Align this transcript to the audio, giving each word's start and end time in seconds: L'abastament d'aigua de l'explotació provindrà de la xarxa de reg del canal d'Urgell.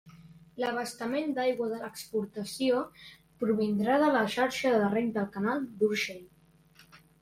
L'abastament 0.61 1.35
d'aigua 1.39 1.67
de 1.75 1.77
l'explotació 1.83 2.81
provindrà 3.45 4.01
de 4.07 4.11
la 4.19 4.27
xarxa 4.39 4.77
de 4.81 4.93
reg 4.99 5.17
del 5.23 5.33
canal 5.41 5.67
d'Urgell. 5.83 6.31